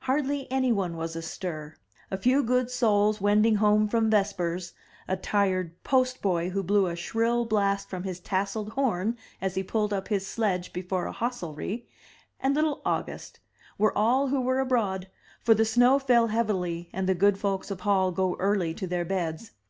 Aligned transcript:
Hardly 0.00 0.50
any 0.50 0.72
one 0.72 0.96
was 0.96 1.14
astir; 1.16 1.76
a 2.10 2.16
few 2.16 2.42
good 2.42 2.70
souls 2.70 3.20
wending 3.20 3.56
home 3.56 3.88
from 3.88 4.08
vespers, 4.08 4.72
a 5.06 5.18
tired 5.18 5.82
post 5.84 6.22
boy 6.22 6.48
who 6.48 6.62
blew 6.62 6.86
a 6.86 6.96
shrill 6.96 7.44
blast 7.44 7.90
from 7.90 8.04
his 8.04 8.18
tasselled 8.18 8.70
horn 8.70 9.18
as 9.38 9.54
he 9.54 9.62
pulled 9.62 9.92
up 9.92 10.08
his 10.08 10.26
sledge 10.26 10.72
before 10.72 11.04
a 11.04 11.12
hostelry, 11.12 11.86
and 12.40 12.54
little 12.54 12.80
August, 12.86 13.38
were 13.76 13.92
all 13.94 14.28
who 14.28 14.40
were 14.40 14.60
abroad, 14.60 15.10
for 15.42 15.52
the 15.52 15.66
snow 15.66 15.98
fell 15.98 16.28
heavily 16.28 16.88
and 16.94 17.06
the 17.06 17.14
good 17.14 17.36
folks 17.36 17.70
of 17.70 17.80
Hall 17.82 18.10
go 18.12 18.34
early 18.38 18.72
to 18.72 18.86
their 18.86 19.04
beds. 19.04 19.50